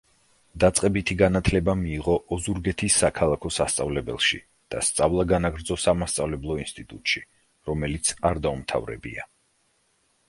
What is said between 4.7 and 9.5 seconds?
და სწავლა განაგრძო სამასწავლებლო ინსტიტუში, რომელიც არ დაუმთავრებია.